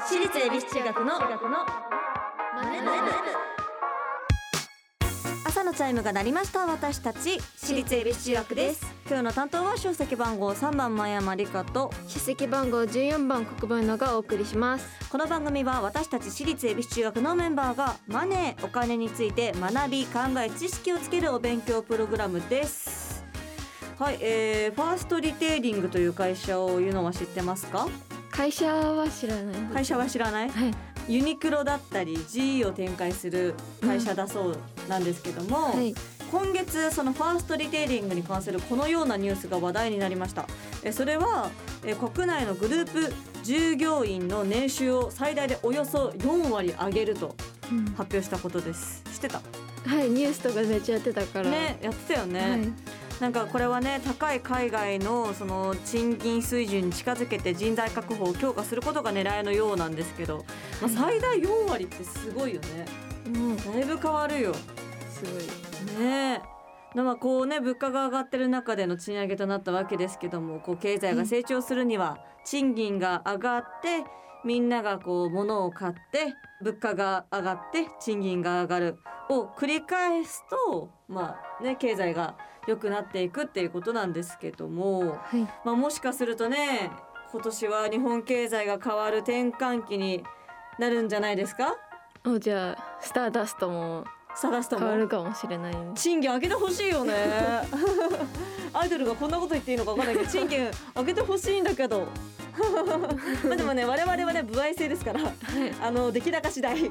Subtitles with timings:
[0.00, 1.14] 私立恵比寿中学の
[5.44, 8.86] 朝のチャイムが鳴りました私たち私立恵比寿中学です。
[9.08, 14.86] 今日の担当は出席番号3番前山理香と出席番号14番国分のがお送りします。
[15.10, 23.24] この番組は私たち私立恵比寿中学のメンバーがマネーお金について学び考え知識をつけるお勉強プログラムです。
[23.98, 27.88] はい、えー、ファーストリテイリングという会社を言うのは知ってますか？
[28.36, 29.54] 会社は知らない？
[29.72, 30.50] 会社は知らない？
[30.50, 30.74] はい。
[31.08, 35.94] ユニクロだったり GE を展開する会社だそうなんですけども、はい。
[36.30, 40.46] 今月そのファーストリテイリングに関するこのようなニュースが話題になりました。
[40.82, 41.50] えそれは
[41.84, 47.34] え国内のグループ従業員の年収を最大でおよそ4割上げると
[47.72, 47.84] うん。
[47.94, 49.02] 発表したことです。
[49.14, 49.40] 知ってた？
[49.86, 51.50] はいニュースとかめっちゃやってたから。
[51.50, 52.72] ねやってたよね、はい
[53.20, 60.44] なんかこれはね高い海外のその賃金水準に近づけて人材確保を強化することが狙いのようなんですけど、
[60.82, 63.38] まあ、最大4割ってすごいよね。
[63.38, 64.54] もうだいぶ変わるよ。
[64.54, 65.98] すごい。
[65.98, 66.42] ね。
[66.94, 74.04] まあこうね物価が上がってる中での賃上げとなったわけですけどもこう経済が成長するには賃金が上がって
[74.44, 82.36] みんながこう物を買って物価が上がって賃金が上がるを繰り返すとまあね経済が
[82.66, 85.40] 良くなっていくっていうことなんですけども、はい。
[85.64, 86.90] まあ、もしかするとね
[87.32, 90.24] 今年は日本経済が変わる転換期に
[90.78, 91.74] なるんじゃないですか？
[92.24, 94.80] おじゃあスターダストも探すとも？
[94.80, 97.12] 変わるかもしれない賃金上げてほしいよね。
[98.74, 102.06] アイドルがこんなこと言っていいのか分かんないけど賃金上げてほしいんだけど
[103.44, 105.20] まあでもね我々はね歩合制ですから
[105.82, 106.90] あの出来高次第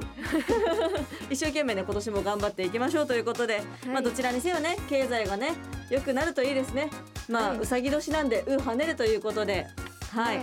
[1.30, 5.54] 一生懸命ね今年も頑張っていきましょうということで、まあどちらにせよね経済がね
[5.90, 6.90] 良くなるといいですね。
[7.28, 7.58] まあ、はい。
[7.58, 9.66] うさぎ年なんでう跳ねるということで
[10.12, 10.40] はい、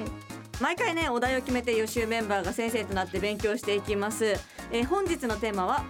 [0.62, 4.26] 毎回ねお題を決めて予習メンバーが先生となって勉強していきます、
[4.72, 5.84] えー本日のテーマは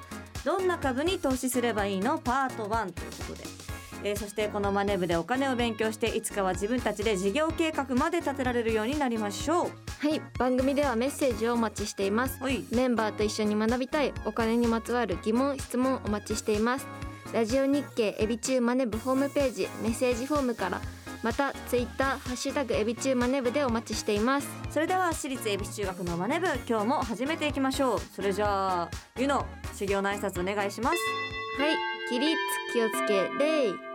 [0.45, 2.17] どんな株に投資すればいいの？
[2.17, 3.43] パート1ということで、
[4.03, 9.69] えーそしてこのマネ部でお金を勉強していつかは自分たちで事業計画まで立てられるようになりましょ
[9.99, 12.39] はい番組ではメッセージをお待ちしています。
[12.71, 16.87] メンバーと一緒に学びたいお金にまつわる疑問質問お待ちしています。
[17.33, 20.81] ラジオ日経エビチューマネブホームページメッセージフォームから
[21.23, 24.47] またツイッターハッシュタグエビチューマネブでお待ちしています。
[24.69, 27.99] それでは私立恵比寿中学のマネ部今日も始めていきましょう。
[28.13, 30.97] それじゃあゆの修行の挨拶お願いします。
[31.57, 31.75] はい
[32.09, 32.35] 起立
[32.73, 33.92] 気をつけ礼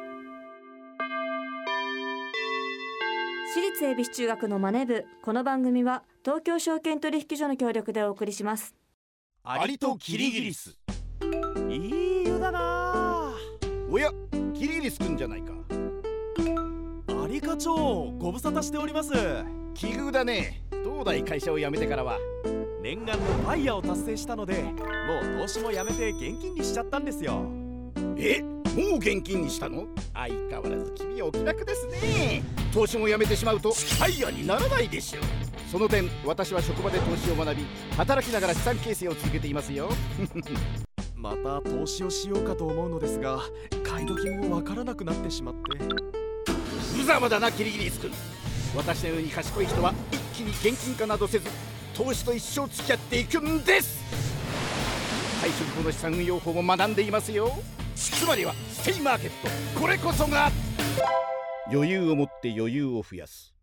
[3.51, 5.07] 私立恵比寿中学のマネ部。
[5.23, 8.75] この番組は東京証券取引所の協力でお送りします。
[9.43, 10.77] アリとキリギリス。
[11.71, 13.33] いい湯だな。
[13.91, 14.11] おや
[14.53, 15.55] キリギリスくんじゃないか。
[17.25, 17.75] アリ課長
[18.19, 19.13] ご無沙汰しております。
[19.73, 20.63] 奇遇だね。
[20.85, 22.19] 東大会社を辞めてからは。
[22.83, 24.73] 念願のファイヤーを達成したのでも
[25.37, 27.47] う投資もやめて現金にしちゃったんですよ。
[28.19, 29.87] えもう現金にしたの？
[30.13, 32.38] 相変わらず君はお気楽ですね
[32.73, 35.23] 投資も辞めてしまうとファイヤーにならないでしょう。
[35.71, 39.91] その点私は職場で投資を学び働きながら資産形成を続けていますよ。
[41.15, 43.41] また投資をしようかと思うのですが
[43.83, 45.79] 買い時もわからなくなってしまって。
[46.97, 48.11] 無様だなキリギリスくん
[48.77, 51.49] 私のように賢い人は一気に現金化などせず
[51.95, 53.99] 投資と一生付き合っていくんです。
[55.43, 57.51] 退職後の資産運用法も学んでいますよ。
[57.95, 59.81] つまりはステイマーケット。
[59.81, 60.51] これこそが
[61.71, 63.55] 余裕を持って余裕を増やす。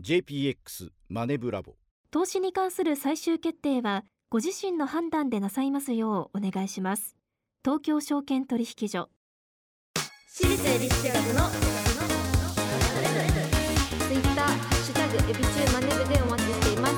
[0.00, 1.74] JPX マネブラボ。
[2.10, 7.16] 投資に関する最終決定はご自身の判断でなさいますようお願いします。
[7.64, 9.10] 東京証券取引所。
[10.28, 11.56] 私立恵比寿中学のツ
[14.14, 16.94] イッターハッシュタグエビチューマネブでお待ちしています。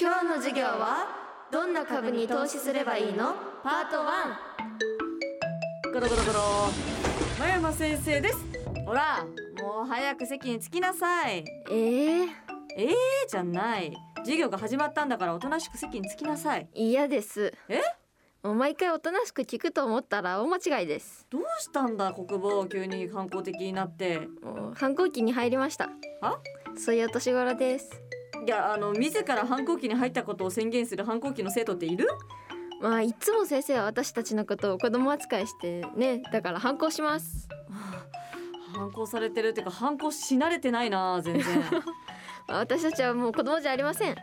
[0.00, 1.20] 今日の授業は
[1.52, 3.34] どんな株に投資すればいいの？
[3.62, 3.98] パート
[5.90, 6.40] 1ゴロゴロゴロ。
[7.38, 8.36] 真山先生です
[8.92, 11.46] ほらもう早く席に着きなさい。
[11.70, 12.26] えー、
[12.76, 12.94] えー
[13.26, 13.96] じゃない。
[14.18, 16.68] 授業が始まったんだからおとなしく席に着きなさい。
[16.74, 17.54] 嫌です。
[17.70, 17.80] え？
[18.42, 21.26] もう毎回おとなしく聞くと思ったら大間違いです。
[21.30, 24.28] どうしたんだ国防急に反抗的になって。
[24.42, 25.88] もう反抗期に入りました。
[26.20, 26.36] あ
[26.76, 27.98] そういうお年頃です。
[28.46, 32.08] いやあの自ら反抗期に入ったことを宣言する反抗期の生徒っている？
[32.82, 37.48] まあいつも先生は私たちのことを子供扱いしてねだから反抗します
[38.82, 41.60] 反抗されてるっていうか反抗し慣れてないな全然。
[42.48, 44.16] ま あ私たちはもう子供じゃありません。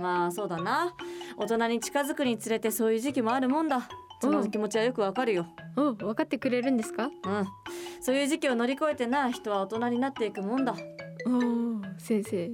[0.00, 0.94] まあそうだな。
[1.36, 3.88] 大人に近づくにつれてそういう時期もあるもんだ。
[4.20, 5.46] その気持ちはよくわかるよ。
[5.76, 7.04] お分かってくれるんですか？
[7.06, 7.46] うん。
[8.00, 10.74] そういう時期を乗り越えてな人は大人になっていくもんだ。
[11.26, 12.50] おお先生。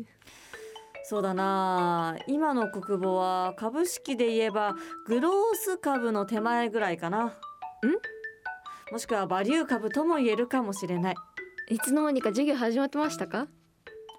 [1.07, 2.17] そうだな。
[2.27, 4.75] 今の国母は株式で言えば
[5.07, 7.35] グロース株の手前ぐらいかな。
[8.93, 11.15] もしくはバリュー株とも言えるかもしれない
[11.69, 13.47] いつの間にか授業始まってましたか？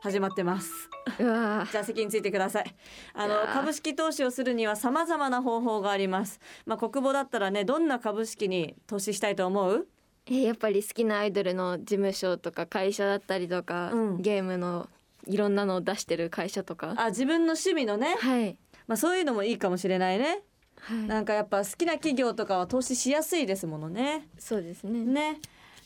[0.01, 0.71] 始まってます。
[1.19, 2.75] うわじゃあ席についてください。
[3.13, 6.39] あの株式投資をするには様々な方法があります。
[6.65, 9.87] まあ国母だったらねどんな株式に投資したいと思う？
[10.25, 14.21] えやっぱり好きなアイドルの事務所とか会社だったりとか、うん。
[14.21, 14.89] ゲームの
[15.27, 16.95] いろんなのを出してる会社とか。
[16.97, 18.15] あ自分の趣味のね。
[18.19, 18.57] はい。
[18.87, 20.41] まあそういうのもいいかもしれないね。
[20.79, 20.97] はい。
[21.07, 24.27] なんかやっぱ好きな企業とかは投資しやすいですものね。
[24.39, 24.99] そうですね。
[24.99, 25.39] ね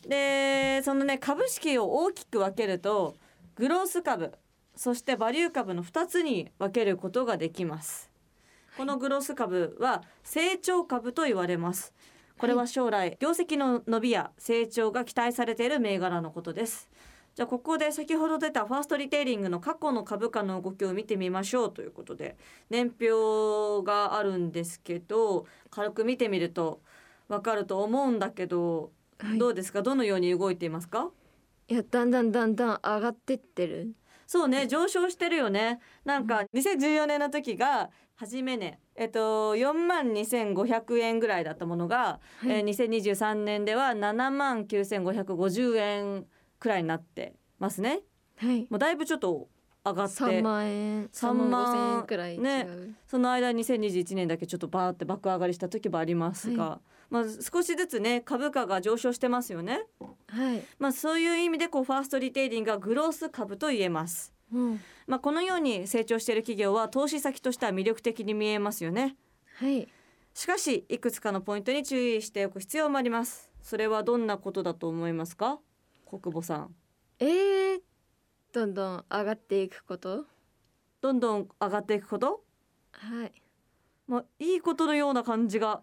[0.07, 3.15] でそのね株式を大きく分けると
[3.55, 4.33] グロース株
[4.75, 8.09] そしてバリュー株の2つに分けることができます。
[8.77, 11.93] このグロース株は成長株と言われます。
[12.37, 16.89] これは将来業績の伸びや成長が期待されている銘柄のことです。
[17.35, 22.37] じゃあここで先ほど出たファーストリテイリングの過去の株価の動きを見てみましょうということで
[22.69, 26.81] 年表があるんですけど軽く見てみると
[27.29, 29.37] わかると思うんだけどはい。
[29.37, 29.81] どうですか？
[29.81, 31.11] どのように動いていますか？
[31.67, 33.95] いやだんだんだんだん上がってってる。
[34.25, 35.79] そうね上昇してるよね。
[36.05, 42.49] なんか2014年の時が初めねえっと4万2500円ぐらいだったものが、はい。
[42.49, 46.25] えー2023年では7万9550円
[46.59, 48.01] くらいになってますね。
[48.37, 48.67] はい。
[48.69, 49.47] もうだいぶちょっと
[49.85, 50.13] 上がって。
[50.13, 52.67] 3万円3 3万万5千円くらい違う、ね。
[53.07, 59.85] その間に2021年だけちょっとバーって爆上がりした時もありますが、はまあ少しずつね株価が上昇してますよね。
[60.27, 64.33] はい、まあそういう意味でこうファーストリテイリングがグロース株と言えます。
[64.53, 69.15] うん、まあこのように成長している企業は投資先としては魅力的に見えますよね。
[69.55, 69.87] はい。
[70.33, 73.49] しかしいくつかのポイントに注意しておく必要もあります。
[73.61, 75.59] それはどんなことだと思いますか？
[76.05, 76.75] 国母さん。
[77.19, 77.79] えー、
[78.53, 80.25] どんどん上がっていくこと？
[81.01, 82.43] どんどん上がっていくこと？
[82.91, 83.31] はい。
[84.07, 85.81] まあいいことのような感じが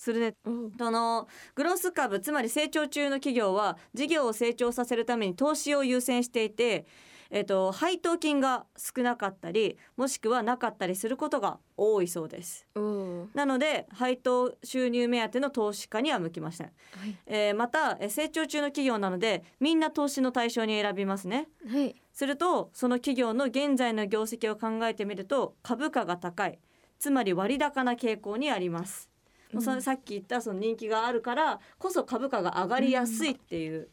[0.00, 0.34] するね。
[0.46, 6.86] おそのグロース株つまり成長中の企業は事業を成長させるために投資を優先していて、
[7.28, 12.66] えっと配当金が少なかったりもしくはなかったりすることが多いそうです。
[12.74, 17.16] おなので配当収入目当ての投資家には向きません、はい。
[17.26, 21.48] えーまたえー成長中の企業なのでみんな投資の対象に選びますね。
[21.70, 21.94] はい。
[22.14, 26.58] するとその企業の現在の業績を考えてみると株価が高い。
[26.98, 29.09] つまり割高な傾向にあります、
[29.52, 33.88] もうそのさっき言ったその人気があるからこそ株価が上がりやすいっていう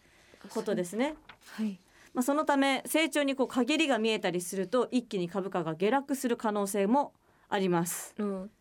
[0.49, 1.15] ことですね、
[1.53, 1.79] はい。
[2.13, 7.13] まあ、そのため成長にこう陰りが見えたりすると一気に株価が下落する可能性も
[7.49, 8.15] あります。
[8.17, 8.51] うん。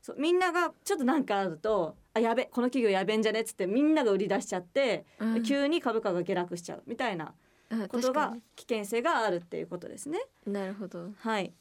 [0.00, 5.42] そうみんながちょっとなんかあるとあやべこの企業やべんじゃねっつってみんなが売り出しちゃって、うん。
[5.42, 7.34] 急に株価が下落しちゃうみたいな
[7.70, 10.18] あことが危険性があるっていうことですね。
[10.46, 11.10] になるほど。
[11.18, 11.52] はい。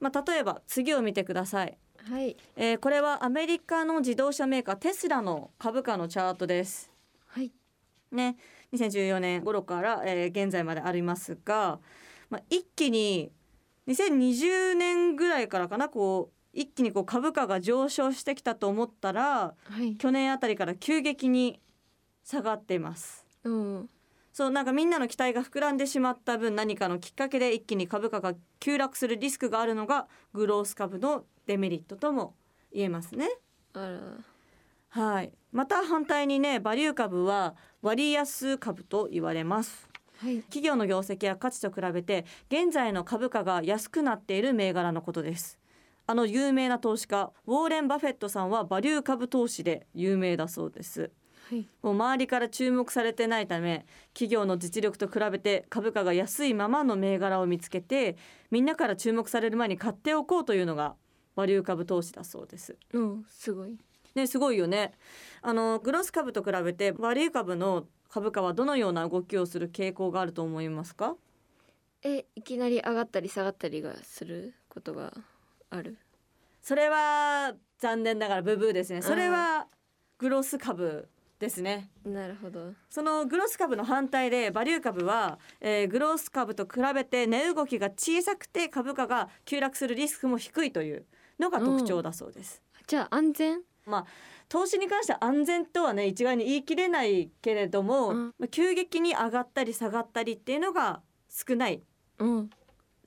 [0.00, 1.76] まあ例えば次を見てください。
[2.08, 2.36] はい。
[2.56, 6.90] えーこれはアメリカの自動車メーカーテスラの株価のチャートです。
[7.26, 7.52] はい。
[8.10, 8.36] ね、
[8.72, 11.78] 2014年頃から、えー現在までありますが、
[12.28, 13.30] まあ、一気に
[13.86, 19.96] 2020年ぐらいからかなこう一気にこう株価が上昇してきたと思ったらはい。
[19.96, 21.60] 去年あたりから急激に
[22.24, 23.24] 下がっています。
[23.44, 23.90] うん
[24.32, 32.34] そうなんかみんなの期待が膨らんでしまった分何かのきっかけで一気に株価が急落するリスクがあるのがグロース株のデメリットとも
[32.72, 33.28] 言えますね。
[34.88, 35.32] はい。
[35.52, 39.88] また反対にねバリュー株は割安株と言われます。
[40.18, 45.58] はい企業の業績や価値と比べて現在の株価が安くなっている銘柄のことです。
[46.06, 51.10] あの有名な投資家ウォーレン・バフェットさんはバリュー株投資で有名だそうです。
[51.50, 58.16] はいもう周りから注目されてないため企業の実力と比べて株価が安いままの銘柄を見つけて
[58.52, 60.94] みんなから注目される前に買っておこうというのが
[61.34, 62.76] バリュー株投資だそうです。
[62.92, 63.76] うんすごい
[64.14, 64.92] ねすごいよね。
[65.42, 71.16] あのグロス株と比べてバリュー株の株価はどのような動きをする傾向があると思いますか？
[72.02, 75.12] えいきなり上がったり下がったりがすることが
[75.70, 75.96] ある？
[76.62, 79.02] それは残念ながらブブーですね。
[79.02, 79.66] それは
[80.18, 81.08] グロス株
[81.40, 81.90] ですね。
[82.04, 82.74] なるほど。
[82.90, 91.06] そのグロス株の反対でバリュー株は、えーグロス株と比べて値動きが小さくて株価が急落するリスクも低いという
[91.40, 92.62] のが特徴だそうです。
[92.86, 93.60] じゃあ安全？
[94.48, 98.26] 投資に関しては安全とはね一概に言い切れないけれども、うん。
[98.38, 101.82] まあ急激に上がったり下がったりっていうのが少ない。
[102.18, 102.50] うん。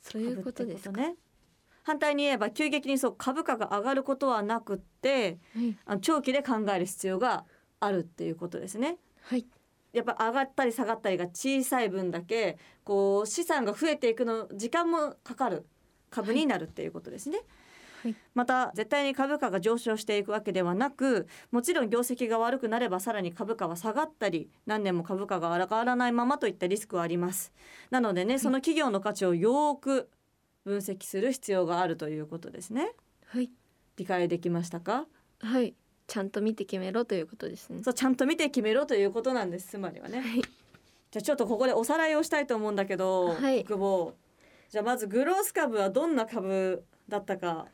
[0.02, 0.92] そういうことですか。
[0.92, 1.16] ね。
[1.84, 5.78] 反対に言えば急激にそう株価が上がることはなくってはい。
[5.86, 7.46] あの長期で考える必要が
[7.84, 8.98] あるっていうことですね。
[9.22, 9.46] はい。
[9.92, 15.68] やっぱ上がったり下がったりが小さい分だけこう資産が増えていくの時間もかかる
[16.10, 17.42] 株になるっていうことですね。
[18.02, 18.16] はい。
[18.34, 27.54] また絶対に株価が上昇していくわけではなくもちろん業績が悪くなればさらに株価は下がったり何年も株価が上がらないままといったリスクはあります。
[27.92, 30.10] なのでねその企業の価値をよーく
[30.66, 32.94] 分析する必要があるということですね。
[33.28, 33.52] はい。
[33.96, 35.06] 理解できましたか？
[35.40, 35.76] はい
[36.14, 37.82] ちゃんと見て決めろということですね。
[37.82, 39.70] そうちゃんと見て決めろということなんです。
[39.70, 40.20] つまりはね。
[40.20, 40.42] はい。
[40.44, 43.64] じゃあちょっとここでおさらいをしたいと思うんだけど、はい。
[43.64, 44.14] 国防
[44.70, 47.66] じゃあまずグロース株はどんな株だったか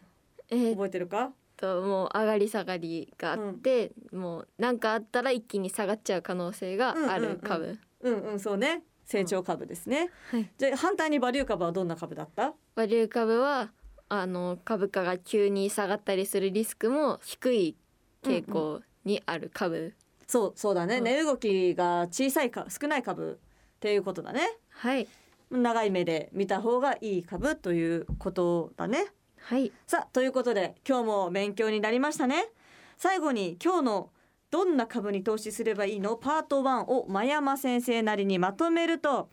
[0.50, 1.34] 覚えてるか？
[1.58, 8.84] ともう上がり下がりがあって、もう何かあったら一気に下がっちゃう可能性がある株、うんうんそうね。
[9.03, 10.50] 成長株ですね、はい。
[10.58, 12.53] じゃあ反対にバリュー株はどんな株だった？
[12.75, 13.72] バリュー株は
[14.08, 17.75] あの株価が急に下がったりするリスクも低い
[18.24, 19.94] 傾向にある株、
[20.28, 21.04] そうそうだね、うん。
[21.04, 23.40] 値動きが小さいか少ない株
[23.78, 24.42] っていうことだね。
[24.70, 25.08] はい。
[25.50, 29.08] 長い目で見た方がいい株ということだね。
[29.40, 29.72] はい。
[29.88, 32.50] さあということで今日も勉強になりましたね。
[32.98, 34.10] 最後に今日の
[34.52, 36.16] どんな株に投資すればいいの？
[36.18, 39.30] パート1を真山先生なりにまとめると。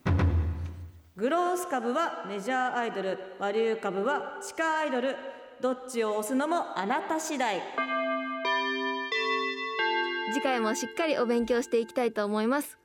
[1.16, 3.19] グロース株はメジャーアイドル。
[3.40, 5.16] バリュー株は地下アイドル。
[5.61, 7.61] どっちを押すのもあなた次第
[10.33, 12.78] 次回もしっかりお勉強していきたいと思います。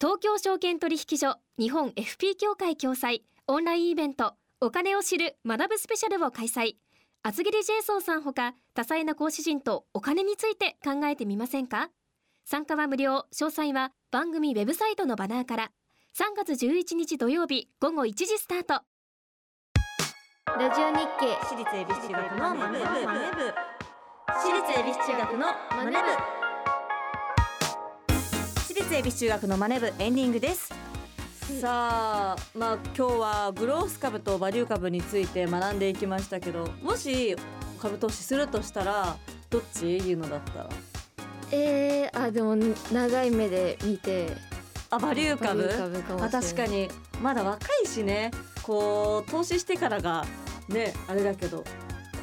[0.00, 6.76] 東京証券取引所日本 FP 協会共催オンラインイベントお金を知る学ぶスペシャルを開催。
[7.22, 11.90] 厚切りジェイソンさんほか多彩な講師陣とお金について考えてみませんか？
[12.44, 13.26] 参加は無料。
[13.32, 15.70] 詳細は番組ウェブサイトのバナーから。
[16.16, 18.82] 3月11日土曜日午後1時スタート。
[20.58, 21.34] ラジオ日経。
[21.42, 22.84] 私立恵比寿中学のマネ部
[24.36, 25.96] 私立恵比寿中学のマネ部。
[28.56, 30.72] 私立恵比寿中学のマネ部エンディングです。
[31.60, 37.36] さあまあ今日はグロース株とバリュー株について学んでいきましたけどもし
[37.78, 39.16] 株投資するとしたら
[39.50, 40.64] どっち言うのだった？
[40.64, 40.68] ら
[41.52, 42.56] えー、あでも
[42.92, 44.28] 長い目で見て。
[44.90, 45.62] あバリュー株？
[45.62, 46.88] バリュー株か確かに。
[47.22, 48.32] まだ若いしね。
[48.62, 50.24] こう投資してからが
[50.68, 51.62] ねあれだけど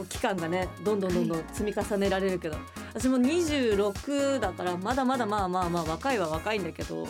[0.02, 2.58] こう期間がねどんどんどんどん積み重ねられるけど、
[2.94, 7.08] 私も26だからまだまだまあまあまあ若いは若いんだけど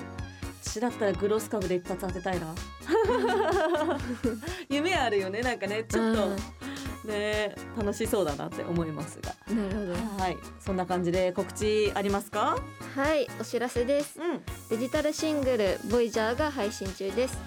[0.63, 2.53] 私だったらグロース株で一発当てたいな。
[4.69, 6.29] 夢あるよねなんかねちょっと。
[7.07, 9.33] ね楽しそうだなって思いますが。
[9.53, 9.86] なるほ
[10.17, 10.24] ど。
[10.24, 10.38] はい。
[10.60, 12.57] そんな感じで告知ありますか？
[12.95, 14.19] はいお知らせです。
[14.19, 14.41] うん。
[14.69, 17.38] デジタルシングル「ボイジャーが配信中です、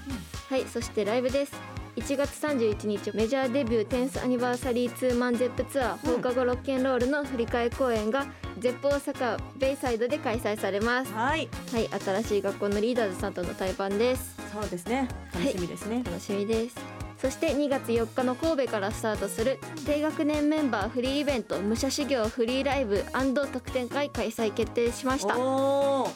[0.49, 1.53] はいそしてライブです
[1.97, 8.27] 1月31日メジャーデビュー 10th アニバーサリーツーマンゼップツアーうん放課後ロッケンロールの振り替え公演が
[8.59, 11.13] ゼップ大阪ベイサイドで開催されます。
[11.13, 11.49] はい。
[11.73, 14.37] はい新しい学校のリーダーズさんとの対バンです。
[14.53, 15.09] そうですね。
[15.33, 16.77] 楽しみですね、楽しみです。
[17.19, 23.05] そして2月4日の神戸からスタートする低学年メンバーフリーイベント武者修行フリーライブ
[23.53, 25.35] 特典会開催決定しました。
[25.35, 26.07] は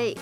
[0.00, 0.16] い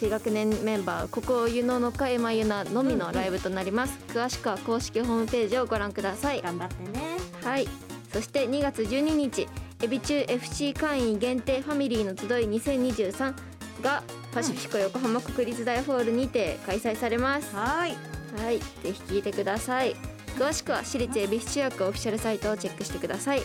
[0.00, 6.40] 低学年メンバーここ湯野のかえまゆなのみのライブとなります、詳しくは公式ホームページをご覧ください。
[6.40, 7.18] 頑張ってね。
[7.44, 7.68] はい。
[8.10, 9.46] そして2月12日
[9.82, 13.34] エビ中 FC 会員限定ファミリーの集い2023
[13.82, 14.02] が
[14.32, 17.54] パシフィコ横浜国立大ホールにて開催されます。
[17.54, 17.94] はい。
[18.42, 18.58] はい。
[18.58, 19.94] ぜひ聞いてください。
[20.38, 23.42] 詳しくは私立恵比寿中学オフィシャルサイトをチェックしてください。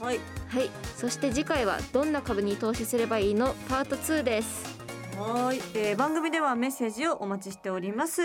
[0.00, 0.20] はい。
[0.48, 0.70] はい。
[0.96, 3.54] そして次回はどんな株に投資すればいいの？
[3.70, 4.65] パート2です
[5.18, 8.20] はい、えー番組ではメッセージをお待ちしております。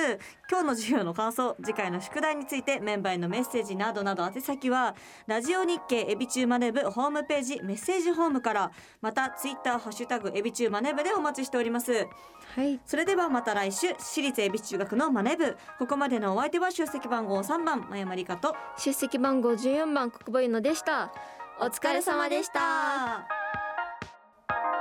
[0.50, 4.96] 今日の授業の感想次回の宿題についてメンバーへのメッセージなどなど宛先は
[5.26, 11.94] ラジオ日経エビチューマネブホームページメッセージホームからまたツイッターハッシュタグエビチューマネブでお待ちしております。
[11.94, 12.80] はい。
[12.86, 15.56] それではまた来週私立恵比寿中学のマネ部。
[15.80, 21.14] ここまでのお相手は出席番号3番真山理香と出席番号14番国母湯野でした。
[21.62, 23.41] お疲れ様でした